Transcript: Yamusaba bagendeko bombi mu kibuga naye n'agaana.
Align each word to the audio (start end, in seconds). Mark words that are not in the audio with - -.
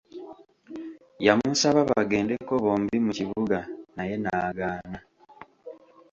Yamusaba 1.25 1.79
bagendeko 1.91 2.51
bombi 2.63 2.95
mu 3.05 3.11
kibuga 3.17 3.57
naye 3.95 4.15
n'agaana. 4.23 4.97